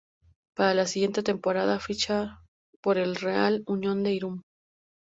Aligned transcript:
Para 0.55 0.73
la 0.73 0.87
siguiente 0.87 1.21
temporada 1.21 1.79
ficha 1.79 2.39
por 2.81 2.97
el 2.97 3.15
Real 3.17 3.63
Unión 3.67 4.01
de 4.01 4.11
Irún. 4.13 4.41